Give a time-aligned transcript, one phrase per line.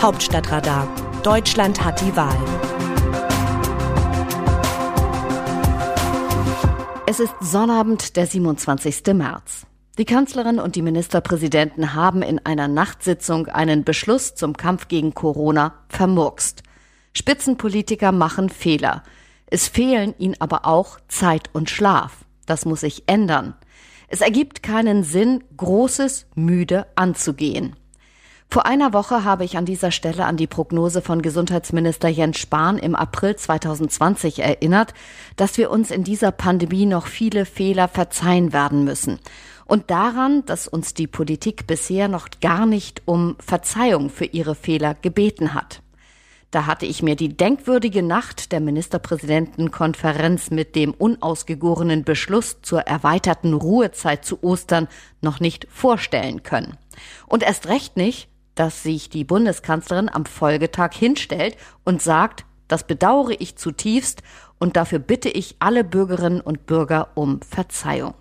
[0.00, 0.86] Hauptstadtradar.
[1.24, 2.38] Deutschland hat die Wahl.
[7.08, 9.12] Es ist Sonnabend, der 27.
[9.14, 9.66] März.
[9.98, 15.74] Die Kanzlerin und die Ministerpräsidenten haben in einer Nachtsitzung einen Beschluss zum Kampf gegen Corona
[15.88, 16.62] vermurkst.
[17.12, 19.02] Spitzenpolitiker machen Fehler.
[19.46, 22.24] Es fehlen ihnen aber auch Zeit und Schlaf.
[22.46, 23.54] Das muss sich ändern.
[24.06, 27.74] Es ergibt keinen Sinn, Großes müde anzugehen.
[28.50, 32.78] Vor einer Woche habe ich an dieser Stelle an die Prognose von Gesundheitsminister Jens Spahn
[32.78, 34.94] im April 2020 erinnert,
[35.36, 39.18] dass wir uns in dieser Pandemie noch viele Fehler verzeihen werden müssen.
[39.66, 44.94] Und daran, dass uns die Politik bisher noch gar nicht um Verzeihung für ihre Fehler
[44.94, 45.82] gebeten hat.
[46.50, 53.52] Da hatte ich mir die denkwürdige Nacht der Ministerpräsidentenkonferenz mit dem unausgegorenen Beschluss zur erweiterten
[53.52, 54.88] Ruhezeit zu Ostern
[55.20, 56.78] noch nicht vorstellen können.
[57.26, 63.40] Und erst recht nicht, dass sich die Bundeskanzlerin am Folgetag hinstellt und sagt, das bedauere
[63.40, 64.22] ich zutiefst
[64.58, 68.14] und dafür bitte ich alle Bürgerinnen und Bürger um Verzeihung.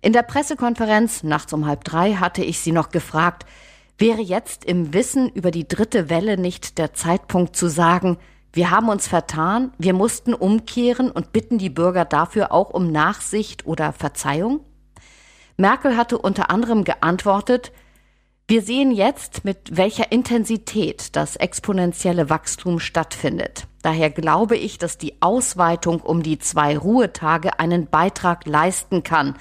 [0.00, 3.46] In der Pressekonferenz nachts um halb drei hatte ich sie noch gefragt,
[3.98, 8.18] wäre jetzt im Wissen über die dritte Welle nicht der Zeitpunkt zu sagen,
[8.54, 13.66] wir haben uns vertan, wir mussten umkehren und bitten die Bürger dafür auch um Nachsicht
[13.66, 14.60] oder Verzeihung?
[15.56, 17.72] Merkel hatte unter anderem geantwortet,
[18.52, 23.66] wir sehen jetzt, mit welcher Intensität das exponentielle Wachstum stattfindet.
[23.80, 29.36] Daher glaube ich, dass die Ausweitung um die zwei Ruhetage einen Beitrag leisten kann,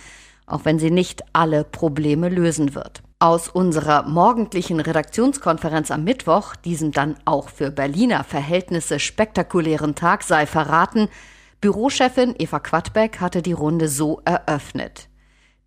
[0.45, 3.04] auch wenn sie nicht alle Probleme lösen wird.
[3.20, 10.45] Aus unserer morgendlichen Redaktionskonferenz am Mittwoch, diesem dann auch für Berliner Verhältnisse spektakulären Tag, sei
[10.45, 11.09] verraten,
[11.59, 15.09] Bürochefin Eva Quadbeck hatte die Runde so eröffnet.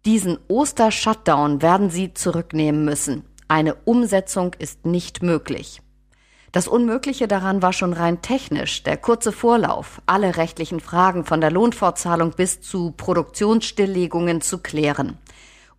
[0.06, 3.24] Diesen Oster-Shutdown werden sie zurücknehmen müssen.
[3.48, 5.80] Eine Umsetzung ist nicht möglich.
[6.52, 11.50] Das Unmögliche daran war schon rein technisch, der kurze Vorlauf, alle rechtlichen Fragen von der
[11.50, 15.18] Lohnfortzahlung bis zu Produktionsstilllegungen zu klären.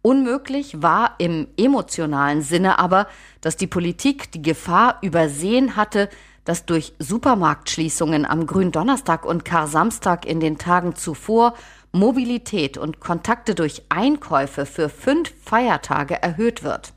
[0.02, 3.08] Unmöglich war im emotionalen Sinne aber,
[3.42, 6.10] dass die Politik die Gefahr übersehen hatte,
[6.44, 11.56] dass durch Supermarktschließungen am Gründonnerstag und Kar-Samstag in den Tagen zuvor
[11.92, 16.95] Mobilität und Kontakte durch Einkäufe für fünf Feiertage erhöht wird.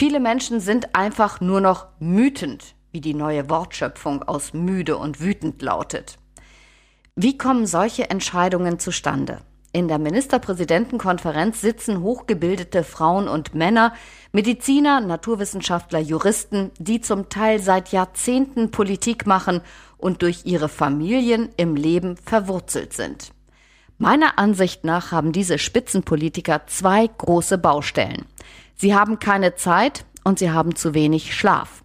[0.00, 5.60] Viele Menschen sind einfach nur noch mütend, wie die neue Wortschöpfung aus müde und wütend
[5.60, 6.16] lautet.
[7.16, 9.42] Wie kommen solche Entscheidungen zustande?
[9.74, 13.92] In der Ministerpräsidentenkonferenz sitzen hochgebildete Frauen und Männer,
[14.32, 19.60] Mediziner, Naturwissenschaftler, Juristen, die zum Teil seit Jahrzehnten Politik machen
[19.98, 23.32] und durch ihre Familien im Leben verwurzelt sind.
[23.98, 28.24] Meiner Ansicht nach haben diese Spitzenpolitiker zwei große Baustellen.
[28.80, 31.84] Sie haben keine Zeit und sie haben zu wenig Schlaf.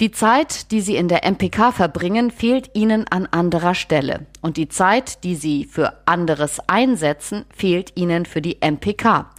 [0.00, 4.24] Die Zeit, die sie in der MPK verbringen, fehlt ihnen an anderer Stelle.
[4.40, 9.30] Und die Zeit, die sie für anderes einsetzen, fehlt ihnen für die MPK.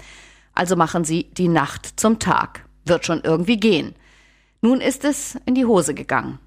[0.53, 2.63] Also machen sie die Nacht zum Tag.
[2.85, 3.95] Wird schon irgendwie gehen.
[4.61, 6.37] Nun ist es in die Hose gegangen.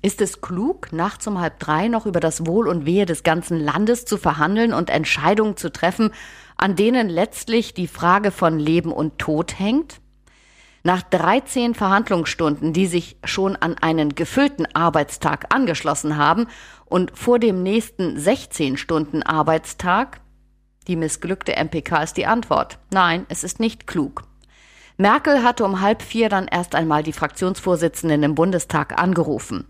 [0.00, 3.60] Ist es klug, nachts um halb drei noch über das Wohl und Wehe des ganzen
[3.60, 6.12] Landes zu verhandeln und Entscheidungen zu treffen,
[6.56, 10.00] an denen letztlich die Frage von Leben und Tod hängt?
[10.84, 16.48] Nach 13 Verhandlungsstunden, die sich schon an einen gefüllten Arbeitstag angeschlossen haben
[16.86, 20.20] und vor dem nächsten 16 Stunden Arbeitstag,
[20.88, 22.78] die missglückte MPK ist die Antwort.
[22.90, 24.24] Nein, es ist nicht klug.
[24.96, 29.66] Merkel hatte um halb vier dann erst einmal die Fraktionsvorsitzenden im Bundestag angerufen.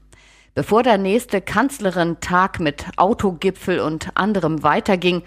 [0.54, 5.22] Bevor der nächste Kanzlerin-Tag mit Autogipfel und anderem weiterging,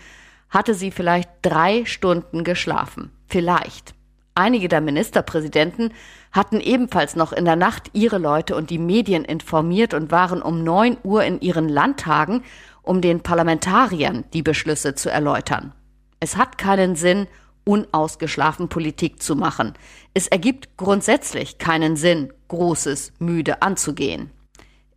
[0.49, 3.11] hatte sie vielleicht drei Stunden geschlafen.
[3.27, 3.93] Vielleicht.
[4.37, 5.93] Einige der Ministerpräsidenten
[6.33, 10.63] hatten ebenfalls noch in der Nacht ihre Leute und die Medien informiert und waren um
[10.63, 12.43] neun Uhr in ihren Landtagen,
[12.81, 15.71] um den Parlamentariern die Beschlüsse zu erläutern.
[16.19, 17.27] Es hat keinen Sinn,
[17.63, 19.73] unausgeschlafen Politik zu machen.
[20.13, 24.31] Es ergibt grundsätzlich keinen Sinn, Großes müde anzugehen.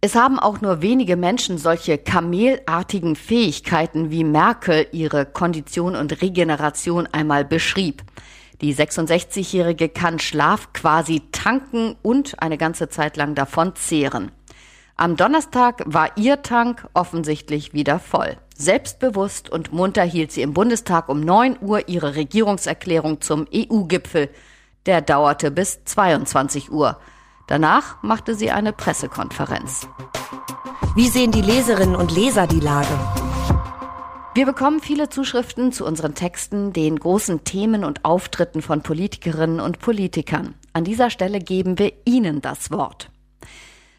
[0.01, 7.09] Es haben auch nur wenige Menschen solche kamelartigen Fähigkeiten, wie Merkel ihre Kondition und Regeneration
[7.11, 8.05] einmal beschrieb.
[8.61, 14.31] Die 66-Jährige kann Schlaf quasi tanken und eine ganze Zeit lang davon zehren.
[14.95, 18.37] Am Donnerstag war ihr Tank offensichtlich wieder voll.
[18.57, 24.31] Selbstbewusst und munter hielt sie im Bundestag um 9 Uhr ihre Regierungserklärung zum EU-Gipfel.
[24.87, 26.99] Der dauerte bis 22 Uhr.
[27.49, 29.89] Danach machte sie eine Pressekonferenz.
[30.95, 32.97] Wie sehen die Leserinnen und Leser die Lage?
[34.35, 39.81] Wir bekommen viele Zuschriften zu unseren Texten, den großen Themen und Auftritten von Politikerinnen und
[39.81, 40.55] Politikern.
[40.75, 43.11] An dieser Stelle geben wir Ihnen das Wort.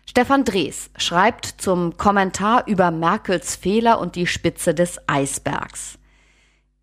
[0.05, 5.98] Stefan Drees schreibt zum Kommentar über Merkels Fehler und die Spitze des Eisbergs.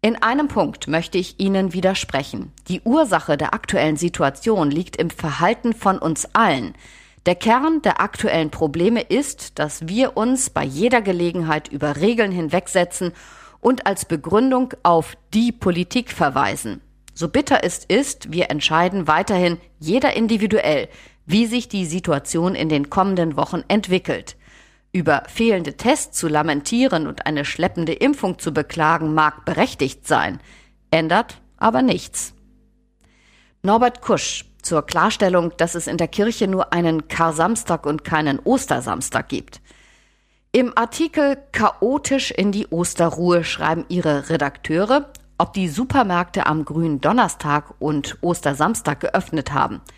[0.03, 2.53] In einem Punkt möchte ich Ihnen widersprechen.
[2.69, 6.75] Die Ursache der aktuellen Situation liegt im Verhalten von uns allen.
[7.25, 13.13] Der Kern der aktuellen Probleme ist, dass wir uns bei jeder Gelegenheit über Regeln hinwegsetzen
[13.61, 16.81] und als Begründung auf die Politik verweisen.
[17.15, 20.89] So bitter es ist, wir entscheiden weiterhin jeder individuell,
[21.25, 24.37] wie sich die Situation in den kommenden Wochen entwickelt.
[24.97, 30.41] Über fehlende Tests zu lamentieren und eine schleppende Impfung zu beklagen mag berechtigt sein,
[30.91, 32.33] ändert aber nichts.
[33.61, 39.29] Norbert Kusch zur Klarstellung, dass es in der Kirche nur einen Kar-Samstag und keinen Ostersamstag
[39.29, 39.61] gibt.
[40.51, 47.75] Im Artikel Chaotisch in die Osterruhe schreiben ihre Redakteure, ob die Supermärkte am grünen Donnerstag
[47.81, 49.83] und Ostersamstag geöffnet haben–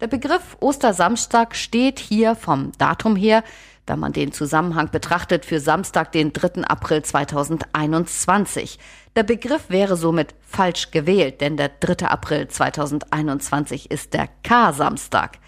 [0.00, 3.44] der Begriff Ostersamstag steht hier vom Datum her,
[3.86, 6.62] da man den Zusammenhang betrachtet, für Samstag, den 3.
[6.64, 8.78] April 2021.
[9.16, 12.06] Der Begriff wäre somit falsch gewählt, denn der 3.
[12.06, 15.38] April 2021 ist der K-Samstag.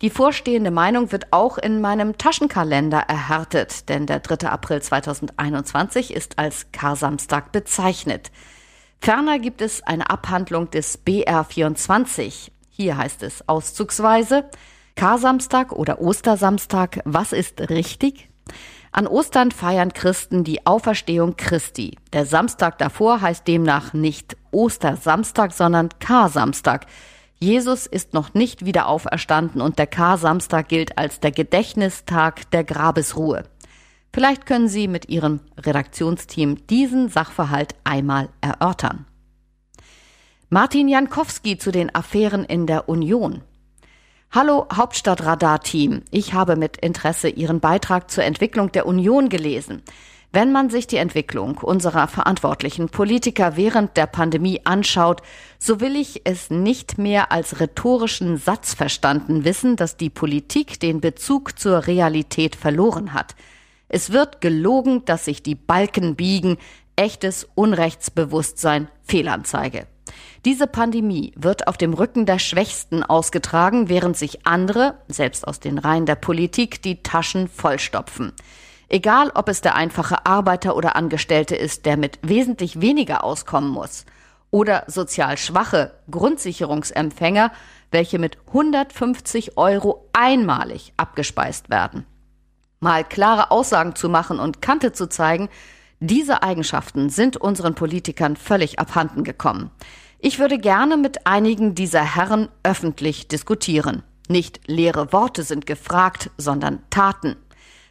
[0.00, 4.48] Die vorstehende Meinung wird auch in meinem Taschenkalender erhärtet, denn der 3.
[4.48, 8.32] April 2021 ist als K-Samstag bezeichnet.
[9.00, 14.48] Ferner gibt es eine Abhandlung des BR24, hier heißt es auszugsweise
[14.94, 18.28] Karsamstag oder Ostersamstag, was ist richtig?
[18.92, 21.96] An Ostern feiern Christen die Auferstehung Christi.
[22.12, 26.86] Der Samstag davor heißt demnach nicht Ostersamstag, sondern Karsamstag.
[27.38, 33.44] Jesus ist noch nicht wieder auferstanden und der Karsamstag gilt als der Gedächtnistag der Grabesruhe.
[34.12, 39.06] Vielleicht können Sie mit Ihrem Redaktionsteam diesen Sachverhalt einmal erörtern.
[40.50, 43.40] Martin Jankowski zu den Affären in der Union.
[44.34, 46.04] Hallo Hauptstadtradar-Team.
[46.10, 49.82] Ich habe mit Interesse Ihren Beitrag zur Entwicklung der Union gelesen.
[50.32, 55.20] Wenn man sich die Entwicklung unserer verantwortlichen Politiker während der Pandemie anschaut,
[55.58, 61.02] so will ich es nicht mehr als rhetorischen Satz verstanden wissen, dass die Politik den
[61.02, 63.34] Bezug zur Realität verloren hat.
[63.88, 66.56] Es wird gelogen, dass sich die Balken biegen,
[66.96, 69.86] echtes Unrechtsbewusstsein Fehlanzeige.
[70.44, 75.78] Diese Pandemie wird auf dem Rücken der Schwächsten ausgetragen, während sich andere, selbst aus den
[75.78, 78.32] Reihen der Politik, die Taschen vollstopfen.
[78.88, 84.04] Egal, ob es der einfache Arbeiter oder Angestellte ist, der mit wesentlich weniger auskommen muss,
[84.50, 87.52] oder sozial schwache Grundsicherungsempfänger,
[87.90, 92.06] welche mit 150 Euro einmalig abgespeist werden.
[92.80, 95.48] Mal klare Aussagen zu machen und Kante zu zeigen,
[96.04, 99.70] diese Eigenschaften sind unseren Politikern völlig abhanden gekommen.
[100.18, 104.02] Ich würde gerne mit einigen dieser Herren öffentlich diskutieren.
[104.28, 107.36] Nicht leere Worte sind gefragt, sondern Taten.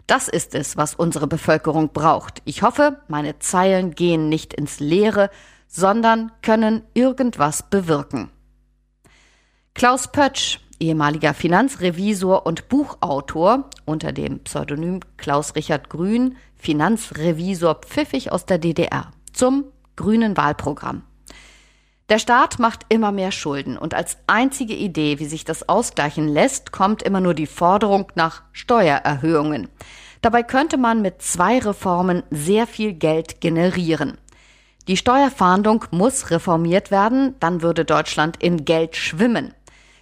[0.07, 2.41] Das ist es, was unsere Bevölkerung braucht.
[2.43, 5.29] Ich hoffe, meine Zeilen gehen nicht ins Leere,
[5.69, 8.29] sondern können irgendwas bewirken.
[9.73, 18.45] Klaus Pötsch, ehemaliger Finanzrevisor und Buchautor unter dem Pseudonym Klaus Richard Grün, Finanzrevisor pfiffig aus
[18.45, 21.03] der DDR, zum grünen Wahlprogramm.
[22.09, 26.73] Der Staat macht immer mehr Schulden und als einzige Idee, wie sich das ausgleichen lässt,
[26.73, 29.69] kommt immer nur die Forderung nach Steuererhöhungen.
[30.21, 34.17] Dabei könnte man mit zwei Reformen sehr viel Geld generieren.
[34.87, 39.53] Die Steuerfahndung muss reformiert werden, dann würde Deutschland in Geld schwimmen.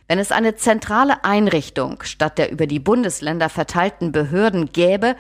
[0.10, 5.16] Wenn es eine zentrale Einrichtung statt der über die Bundesländer verteilten Behörden gäbe,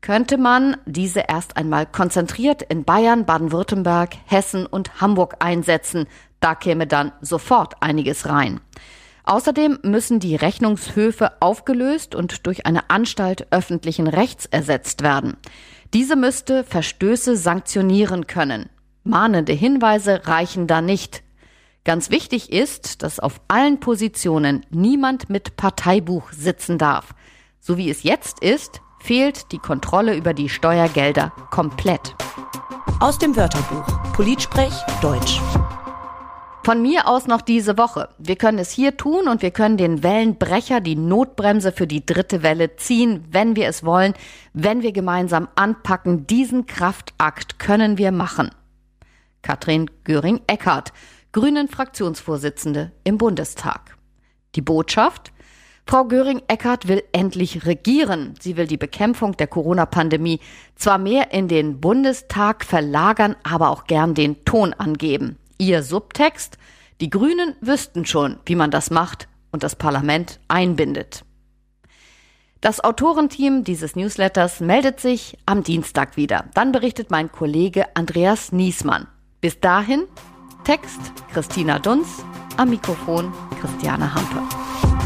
[0.00, 6.06] könnte man diese erst einmal konzentriert in Bayern, Baden-Württemberg, Hessen und Hamburg einsetzen,
[6.38, 8.60] da käme dann sofort einiges rein.
[9.24, 15.36] Außerdem müssen die Rechnungshöfe aufgelöst und durch eine Anstalt öffentlichen Rechts ersetzt werden.
[15.94, 18.70] Diese müsste Verstöße sanktionieren können.
[19.02, 21.24] Mahnende Hinweise reichen da nicht.
[21.88, 27.14] Ganz wichtig ist, dass auf allen Positionen niemand mit Parteibuch sitzen darf.
[27.60, 32.14] So wie es jetzt ist, fehlt die Kontrolle über die Steuergelder komplett.
[33.00, 35.40] Aus dem Wörterbuch Politsprech Deutsch.
[36.62, 38.10] Von mir aus noch diese Woche.
[38.18, 42.42] Wir können es hier tun und wir können den Wellenbrecher, die Notbremse für die dritte
[42.42, 44.12] Welle ziehen, wenn wir es wollen,
[44.52, 46.26] wenn wir gemeinsam anpacken.
[46.26, 48.50] Diesen Kraftakt können wir machen.
[49.40, 50.92] Katrin Göring-Eckardt,
[51.32, 53.98] Grünen Fraktionsvorsitzende im Bundestag.
[54.54, 55.30] Die Botschaft?
[55.86, 58.34] Frau Göring-Eckardt will endlich regieren.
[58.40, 60.40] Sie will die Bekämpfung der Corona-Pandemie
[60.74, 65.36] zwar mehr in den Bundestag verlagern, aber auch gern den Ton angeben.
[65.58, 66.56] Ihr Subtext,
[67.02, 71.24] die Grünen wüssten schon, wie man das macht und das Parlament einbindet.
[72.62, 76.46] Das Autorenteam dieses Newsletters meldet sich am Dienstag wieder.
[76.54, 79.06] Dann berichtet mein Kollege Andreas Niesmann.
[79.40, 80.04] Bis dahin,
[80.68, 81.00] Text
[81.32, 82.22] Christina Dunz,
[82.58, 84.97] am Mikrofon Christiane Hampe.